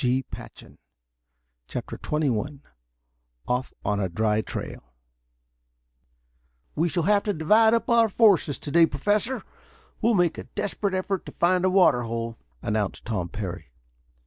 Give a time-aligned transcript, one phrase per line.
[0.31, 0.77] Put him out!"
[1.67, 2.61] CHAPTER XXI
[3.47, 4.81] OFF ON A DRY TRAIL
[6.73, 9.43] "We shall have to divide up our forces to day, Professor.
[10.01, 13.67] We'll make a desperate effort to find a water hole," announced Tom Parry.